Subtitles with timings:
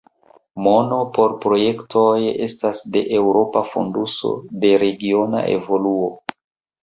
[0.67, 2.13] Mono por projektoj
[2.45, 6.09] estas de Eŭropa fonduso de regiona evoluo.